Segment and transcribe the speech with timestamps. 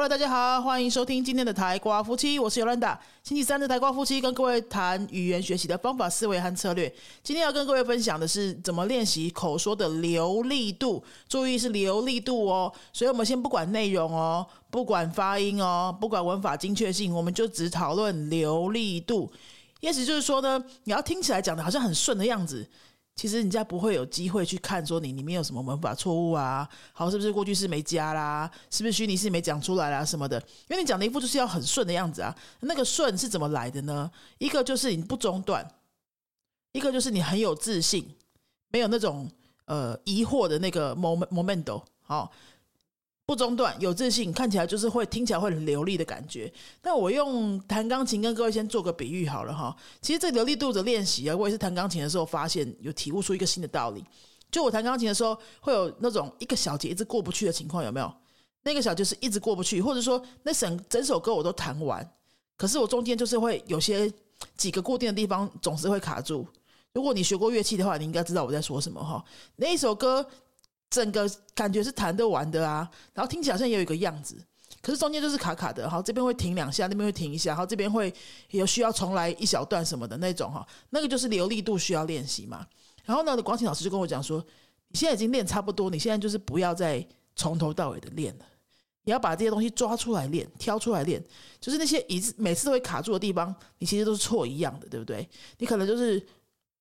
[0.00, 2.98] Hello，大家好，欢迎收听今天的台瓜夫妻，我是尤兰达。
[3.22, 6.90] 星期三的台瓜夫妻跟各位谈语言学习的方法、思维和策略。
[7.22, 12.72] 今天要跟各位分享的是怎么练习口说的流利度，注意是流利度哦。
[12.94, 19.30] 所以我们先不管内容哦，不管发音哦，不管文法精确性，我们就只讨论流利度。
[19.80, 22.66] 意思就是说呢，你要听起来讲的好像很顺的样子。
[23.20, 30.42] 其实人家不会有机会去看说你里面有什么文法错误啊，好是不是过去式没加啦，是不是虚拟式没讲出来啦什么的？
[30.70, 34.10] 因为你讲的一副就是要很顺的样子啊，那个顺是怎么来的呢？
[34.38, 35.70] 一个就是你不中断，
[36.72, 38.08] 一个就是你很有自信，
[38.70, 39.30] 没有那种
[39.66, 42.32] 呃疑惑的那个 moment momento 好。
[43.30, 46.52] 不中断，有自信，看起来就是会听起来会很流利的感觉。
[46.82, 49.76] 那我用弹钢琴跟各位先做个比喻好了哈。
[50.02, 54.04] 其实这流利度的练习啊，我也是弹钢琴的时候发现有体悟出一个新的道理。
[54.50, 58.12] 就我弹钢琴的时候，会有那种一个小节一直过不去的情况，有没有？
[58.64, 62.04] 那个小节是一直过不去，或者说那整整首歌我都弹完，
[62.56, 64.12] 可是我中间就是会有些
[64.56, 66.44] 几个固定的地方总是会卡住。
[66.94, 69.24] 如果你学过乐器的话，你应该知道我在说什么哈。
[69.54, 70.26] 那一首歌。
[70.90, 74.36] 整个感觉是弹得完的啊，然后听起来好像也有一个样子，
[74.82, 78.12] 可是中间就是卡卡的，好这边会停两下，那边会停一下，好这边会
[78.50, 82.66] 有需要重来一小段什么的那种哈，那个就是流利度需要练习嘛。
[83.04, 84.44] 然后呢，广启老师就跟我讲说，
[84.88, 88.44] 你现在已经练差不多，你现在就是不要再从头到尾的练了，
[89.04, 91.22] 你要把这些东西抓出来练，挑出来练，
[91.60, 95.28] 就是那些一次每次都会卡住的地方，你其实都是错一样的，对不对？
[95.58, 96.20] 你可能就是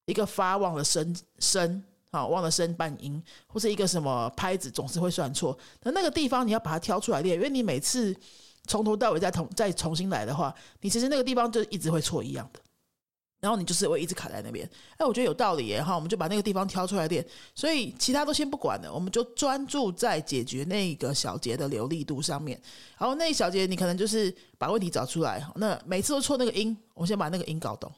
[0.05, 1.83] 一个发忘了升升。
[2.11, 5.57] 好，忘了升半音，或是一个什么拍子总是会算错。
[5.83, 8.15] 那那个地方你要把它挑出来练，因为你每次
[8.65, 12.59] 从头到尾再重再重新来的话，你其实那个地方就一直会错一样的。
[13.39, 14.69] 然后你就是会一直卡在那边。
[14.97, 15.81] 哎，我觉得有道理耶！
[15.81, 17.25] 哈，我们就把那个地方挑出来练。
[17.55, 22.59] 所以其他都先不管了，我们就专注在解决那个小节的流利度上面。
[22.97, 25.41] 然后那一小节你可能就是把问题找出来。
[25.55, 27.89] 那每次都错那个音，我先把那个音搞懂，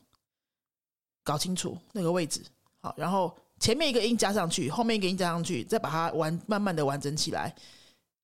[1.24, 2.44] 搞清楚那个位置。
[2.82, 3.34] 好，然后。
[3.62, 7.56] 前面一个音加上去，后面一个音加上去，再把它完慢慢的完整起来，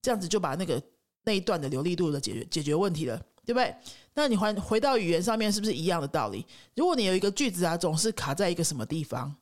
[0.01, 0.81] 这样子就把那个
[1.23, 3.15] 那一段的流利度的解决解决问题了，
[3.45, 3.73] 对不对？
[4.15, 6.43] 那你还回到语言上面，是不是一样的道理？
[6.75, 9.35] 如果你有一个句子啊，总是卡在一个什么地方，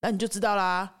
[0.00, 0.96] 那你就知道啦。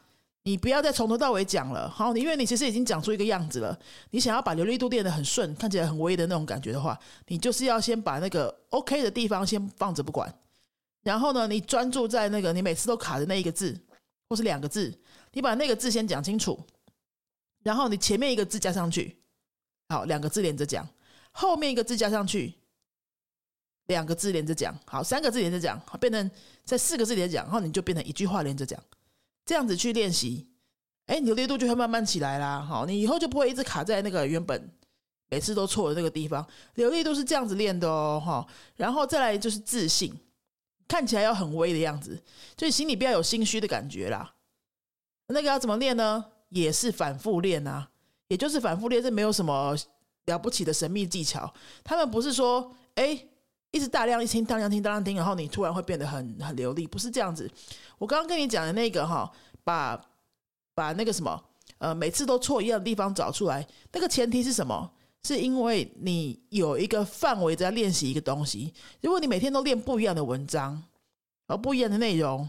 [0.46, 3.78] 你不要再从头到尾讲了，好，因为你其实已经讲出一个样子了。
[4.10, 10.30] 你想要把流利度练得很顺，看起来很威的那种感觉的话，你就是要先把那个 OK 的地方先放着不管。
[11.04, 13.78] 然后呢，你专注在那个你每次都卡的那一个字，
[14.28, 14.92] 或是两个字，
[15.32, 16.58] 你把那个字先讲清楚，
[17.62, 19.18] 然后你前面一个字加上去，
[19.90, 20.88] 好，两个字连着讲，
[21.30, 22.54] 后面一个字加上去，
[23.88, 26.30] 两个字连着讲，好，三个字连着讲，好，变成
[26.64, 28.82] 在四个字连着讲，然后你就变成一句话连着讲，
[29.44, 30.50] 这样子去练习，
[31.04, 34.72] 哎，你的力度就会慢慢起来啦，好，你以后就不会一直卡在那个原本
[35.28, 40.18] 每次都错的那个地方，流利度是这样子练的哦，哈，然后再来就是自信。
[40.94, 42.22] 看起来要很威的样子，
[42.56, 44.32] 所以心里不要有心虚的感觉啦。
[45.26, 46.24] 那个要怎么练呢？
[46.50, 47.90] 也是反复练啊，
[48.28, 49.76] 也就是反复练，这没有什么
[50.26, 51.52] 了不起的神秘技巧。
[51.82, 53.26] 他们不是说，哎，
[53.72, 57.50] 一直大量一听，大量听，大量听，然后你突然会变得很很流利，不是这样子。
[57.98, 59.28] 我刚刚跟你讲的那个哈，
[59.64, 60.00] 把
[60.76, 61.44] 把那个什么，
[61.78, 64.92] 呃，每次都错一样的地方找出来，那个前提是什么？
[65.24, 68.72] 是因为你有一个范围在练习一个东西。
[69.00, 70.82] 如果你每天都练不一样的文章，
[71.46, 72.48] 而不一样的内容，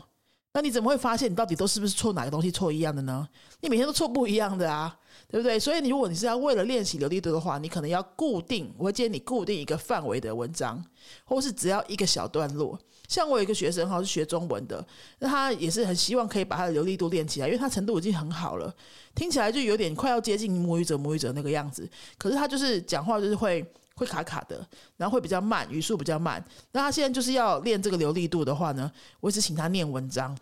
[0.55, 3.27] 那你怎么会发现你到底都是不是错哪个东西错一样的呢？
[3.61, 4.97] 你每天都错不一样的啊。
[5.27, 5.57] 对不对？
[5.59, 10.81] 所以你如果你是要为了练习流利度的话，你可能要固定，我会建议你固定一个范围的文章，
[11.23, 12.77] 或是只要一个小段落。
[13.07, 14.85] 像我有一个学生哈，是学中文的，
[15.19, 18.73] 那他也是很希望可以把他的流利度练起来，因为他程度已经很好了，
[19.15, 21.89] 听起来就有点快要接近母语者母语者那个样子。
[22.17, 24.65] 可是他就是讲话就是会会卡卡的，
[24.97, 26.43] 然后会比较慢，语速比较慢。
[26.71, 30.37] 那他现在就是要练这个流利度的话呢，我只请他念文章。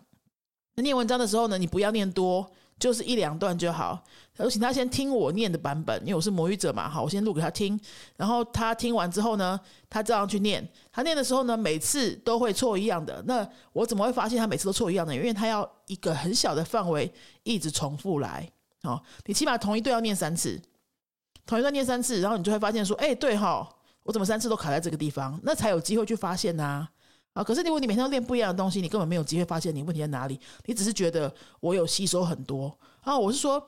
[0.74, 2.50] 那念文章的时候呢，你不要念多。
[2.76, 4.02] 就是一两段就好，
[4.36, 7.78] 我请他先听我念的版本，因为我是母语者嘛，好，我先录给他听，
[8.16, 9.58] 然后他听完之后呢，
[9.88, 15.14] 他这样去念，他念的时候呢，每次都会错一样的，那我怎么会发现他每次都错一样的？
[15.14, 17.10] 因为他要一个很小的范围
[17.44, 18.50] 一直重复来，
[18.82, 20.60] 哦，你起码同一段要念三次，
[21.46, 23.68] 同一段念三次，然后你就会发现说，哎，对哈，
[24.02, 25.38] 我怎么三次都卡在这个地方？
[25.42, 26.88] 那才有机会去发现呐。
[27.34, 27.42] 啊！
[27.42, 30.38] 可是如果你每天都练不一样的东西，你根本没有机会发现你问题在哪里。
[30.66, 33.18] 你只是觉得我有吸收很多啊！
[33.18, 33.66] 我是说，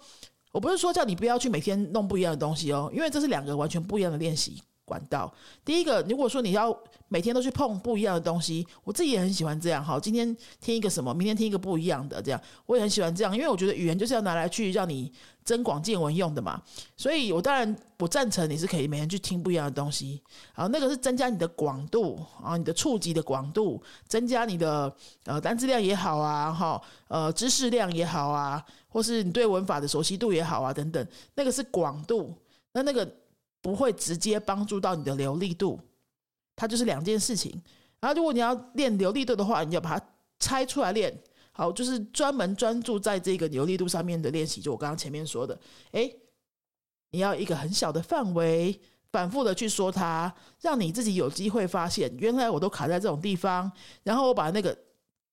[0.52, 4.62] 我不是说叫你不要去每天弄不一样的东西哦，因为这是两个完全不一样的练习。
[4.86, 5.30] 管道。
[5.64, 6.74] 第一个，如果说你要
[7.08, 9.84] 每天都去碰不一样的东西，我自己也很喜欢这样。
[9.84, 15.12] 好，今天听一个什么，明天听一个不一样的，这样我也很喜欢这样，因为我觉得语言就是要拿来去让你
[15.44, 16.62] 增广见闻用的嘛。
[16.96, 20.22] 所以我当然不赞成你是可以每天去听不一样的东西。
[20.54, 24.94] 好，那个是增加你的广度啊，你的触及的广度，增加你的
[25.24, 31.04] 呃单词量也好啊，哈，呃知识量也好啊，或是你对文法的熟悉度也好啊，等等，
[31.34, 32.32] 那个是广度。
[32.72, 33.08] 那那个。
[33.66, 35.80] 不会直接帮助到你的流利度，
[36.54, 37.60] 它就是两件事情。
[37.98, 40.06] 然后，如果你要练流利度的话，你要把它
[40.38, 41.12] 拆出来练。
[41.50, 44.60] 好，就是专门专注在这个流利度上面的练习。
[44.60, 45.58] 就我刚刚前面说的，
[45.90, 46.16] 诶，
[47.10, 48.80] 你要一个很小的范围，
[49.10, 53.68] 反复的去说它，让你自己有机会发现，原来我都卡在这种地方。
[54.04, 54.78] 然后我把那个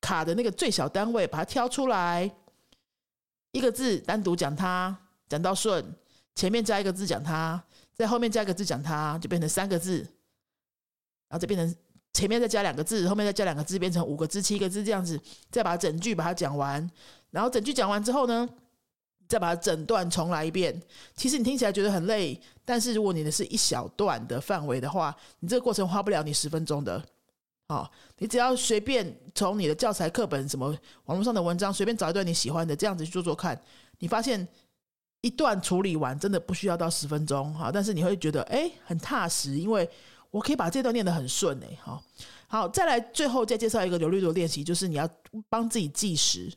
[0.01, 2.35] 卡的那个最小单位把它挑出来，
[3.51, 4.97] 一个字单独讲它，
[5.29, 5.85] 讲到顺，
[6.33, 7.63] 前面加一个字讲它。
[7.95, 9.99] 在后面加个字讲它，就变成三个字，
[11.29, 11.75] 然后再变成
[12.11, 15.19] 前面再加两个字，后面再加两个字，变成五个字、七个字这样子，
[15.51, 16.89] 再把整句把它讲完。
[17.29, 18.49] 然后整句讲完之后呢，
[19.27, 20.81] 再把整段重来一遍。
[21.15, 27.03] 其实你听起来觉得很累，但是如果你的是一小段的范围的话，你这个过程花不了你十分钟的。
[27.67, 30.75] 哦，你只要随便从你的教材、课本、什么
[31.05, 33.59] 网络上的文章，随便找一段你喜欢的，这样子去做做看，
[33.99, 34.47] 你发现。
[35.23, 39.89] 一段处理完真的不需要到十分钟哈，但是你会觉得哎很踏实，因为
[40.29, 42.01] 我可以把这段念得很顺哎哈。
[42.47, 45.09] 好，再来最后再介绍一个流利度练习，就是你要
[45.47, 46.51] 帮自己计时。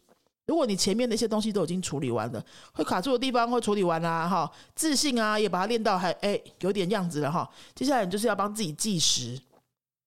[0.46, 7.48] 如果你前面那些东西都已经处理完了，会卡住的地方会处理完啦哈，自信啊也把它练到还哎有点样子了哈。
[7.72, 9.40] 接下来你就是要帮自己计时，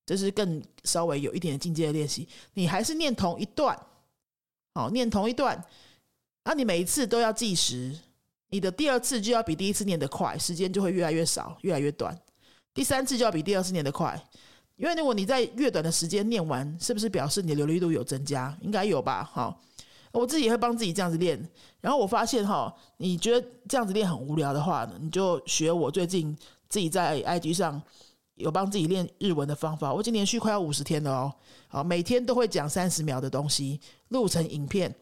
[0.06, 2.28] 这是更稍微有一点进阶的练习。
[2.56, 3.80] 你还是念同一段，
[4.76, 5.64] 好念同一段，
[6.44, 7.98] 那你每一次都要计时。
[8.50, 12.18] 你的第二次就要比第一次念得快，时间就会越来越少，越来越短。
[12.74, 14.20] 第三次就要比第二次念得快，
[14.76, 18.56] 因为如果你在越短的时间念完，是不是表示你的流利度有增加？
[18.62, 19.24] 应该有吧？
[19.34, 19.62] 好，
[20.12, 21.38] 我自己也会帮自己这样子练。
[21.82, 26.36] 然后我发现哈，你觉得这样子练很无聊的话呢，你就学我最近
[26.70, 27.82] 自己在 IG 上
[28.36, 29.94] 有帮自己练日文的方法。
[29.94, 31.34] 我已经连续快要五十天了哦，
[31.68, 33.80] 好，每天都会讲三十秒的东西，
[34.10, 34.96] 录成影片。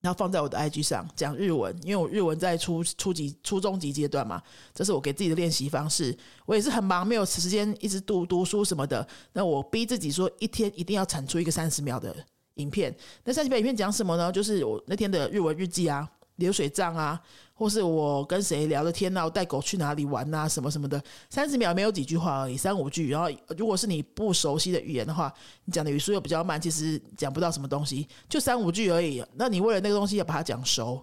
[0.00, 4.40] 然后放在我的 IG 上讲日文，因为我日文在初初级、初中级阶段嘛，
[4.72, 6.16] 这是我给自己的练习方式。
[6.46, 9.06] 我也是很忙，没有时间一直读读书什么的。
[9.32, 12.14] 那我逼自己说，一天一定要产出一个三十秒的
[12.54, 12.96] 影片。
[13.24, 14.30] 那三十秒影片讲什么呢？
[14.30, 16.08] 就是我那天的日文日记啊。
[16.38, 17.20] 流水账啊，
[17.54, 21.00] 或是我跟谁聊的天呐，我带狗去哪里玩啊，什么什么的，
[21.30, 23.10] 三十秒没有几句话而已，三五句。
[23.10, 25.32] 然后如果是你不熟悉的语言的话，
[25.64, 29.24] 你讲的语速又比较慢，其实讲不到什么东西，就三五句而已。
[29.34, 31.02] 那你为了那个东西要把它讲熟，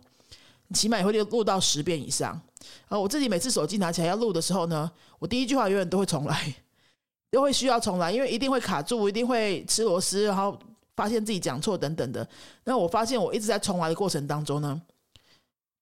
[0.68, 2.42] 你起码也会录到十遍以上。
[2.88, 4.90] 啊，我自己每次手机拿起来要录的时候呢，
[5.20, 6.56] 我第一句话永远都会重来，
[7.30, 10.58] 都会需要重来，因为一定会卡住，一定会吃螺丝，然后
[10.96, 12.26] 发现自己讲错等等的。
[12.64, 14.82] 那我发现我一直在重来的过程当中呢。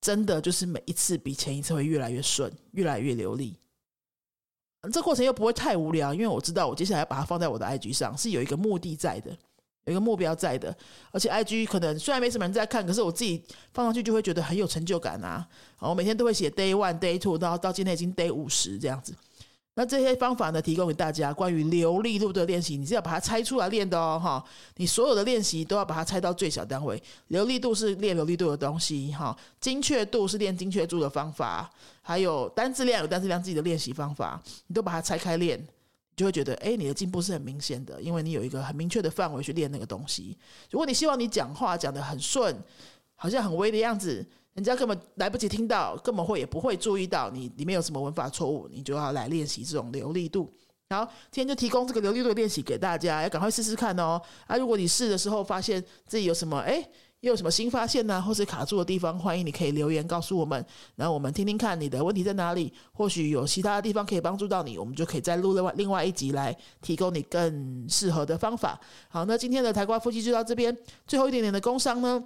[0.04, 3.58] 真的就是每一次比前一次会越来越顺，越来越流利。
[4.92, 9.32] 这过程又不会太无聊，因为我知道我接下来要把它放在我的 IG 上，是有一个目的在的，
[9.86, 10.76] 有一个目标在的。
[11.12, 13.42] 而且 IG 可能虽然没什么人在看，可是我自己
[13.74, 15.48] 放上去就会觉得很有成就感啊！
[15.80, 19.16] 然后每天都会写 Day One、Day Two，到到今天已经 Day 五十这样子。
[19.76, 24.44] 那这些方法呢，提供给大家关于流利度的练习，你是要把它拆出来练的哦，哈！
[24.76, 27.02] 你所有的练习都要把它拆到最小单位。
[27.30, 29.36] 流利度是练流利度的东西，哈！
[29.60, 31.68] 精确度是练精确度的方法，
[32.04, 35.66] 还有单字量有单字量自己的练习方法，你都把它拆开练，你
[36.16, 40.38] 就会觉得，哎，你的进步是很明显的，因为你有一个很明确的范围去练那个东西。
[40.70, 42.56] 如果你希望你讲话讲得很顺，
[43.16, 44.24] 好像很微的样子。
[44.54, 50.52] 人家根本来不及听到，根本会也不会注意到你里面有什么文法错误，你就要来练习这种流利度。
[50.90, 54.22] 好，今天就提供这个流利度练习给大家，要赶快试试看哦。
[54.46, 56.88] 啊，如果你试的时候发现自己有什么哎，
[57.22, 60.64] 又有什么新发现呢，或是卡住的地方，欢迎你可以留言告诉我们，
[60.96, 68.80] 然后我们听听看你的问题在哪里，或许有其他的地方可以帮助到你，我们就可以再录另外另外一集来提供你更适合的方法。
[69.08, 72.24] 好，那今天的台瓜夫妻就到这边，最后一点点的工商呢。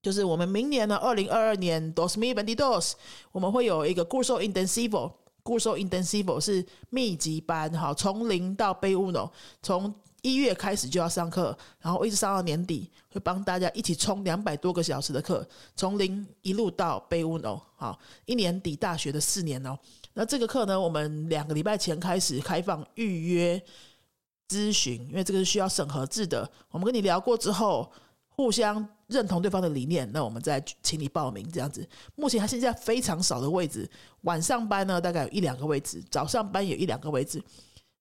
[0.00, 2.96] 就是我们明年呢，二零二二年 dos Mil v e n t i d o s
[3.32, 9.28] 我们会有一个 curso intensivo，curso intensivo 是密集班，哈，从零到 B uno，
[9.60, 19.76] 从一月开始就要上课，然后一直上到年底，会帮大家一起冲两百多个小时的课，从零一路到 B uno，好，一年底大学的四年哦。
[20.14, 23.60] 那这个课呢，我们两个礼拜前开始开放预约
[24.48, 27.90] 咨询，因为这个是需要审核制的，我们跟你聊过之后，
[28.28, 28.88] 互相。
[29.08, 31.86] 认同对方的理念，那我们再请你报名这样子。
[32.14, 33.90] 目前还剩下非常少的位置，
[34.22, 37.42] 晚上班呢大概有一两个位置，早上班有一两个位置。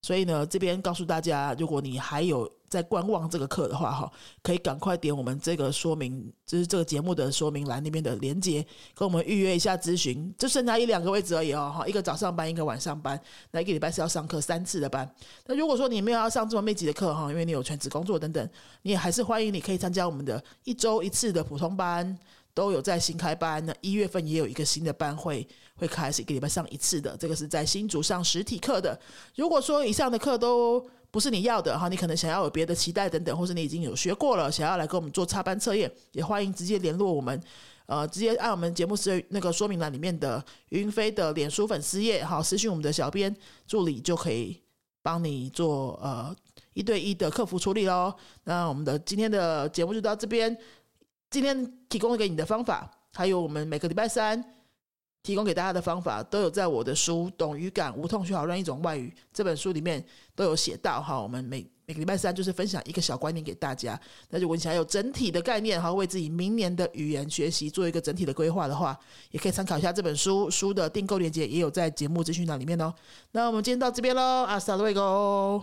[0.01, 4.11] 所以呢，这边告诉大家，如果你还有在观望这个课的话，哈，
[4.43, 10.33] 可以赶快点我们这个说明，就是这个节目的说明栏那边的连接，跟我们预约一下咨询。
[10.37, 13.19] 就剩下一两个位置而已哦，哈，一个早上班，一个晚上班，
[13.51, 15.09] 那一个礼拜是要上课三次的班。
[15.45, 18.49] 那如果说你没有要上这么密集的课，哈，因为你有全职工作等等，
[18.83, 22.17] 你也还是欢迎你可以参加我们的一周一次的普通班。
[22.57, 28.99] 都有在新开班，那一月份也有一个新的班会会开始，一个礼拜上一次的，这个是在新竹上实体课的。
[29.35, 37.39] 如果说以上的课都不是你要的哈，你可能想要有别的期待等等，或是你已经有学过了，想要来跟我们做插班测验，也欢迎直接联络我们，
[37.85, 43.31] 呃，直接按我们节目是那个说明栏里面的云飞的脸书粉丝页，好私讯我们的小编
[43.67, 44.59] 助理就可以
[45.03, 46.35] 帮你做呃
[46.73, 48.11] 一对一的客服处理喽。
[48.45, 50.57] 那我们的今天的节目就到这边。
[51.29, 54.43] 今天提供给你的方法，还有我们每个礼拜三
[55.23, 60.03] 提供给大家的方法，都有在我的书《懂语感，无痛学好任一种外语》这本书里面
[60.35, 61.01] 都有写到。
[61.01, 63.99] 哈，我们每每个礼拜三就是分享一个小观念给大家。
[64.29, 68.97] 那如果你想有整体的概念，哈，为自己明年的语言学习做一个整体的规划的话，
[69.31, 70.49] 也可以参考一下这本书。
[70.49, 72.93] 书的订购链接也有在节目资讯栏里面哦。
[73.31, 75.61] 那我们今天到这边喽，阿萨瑞哥。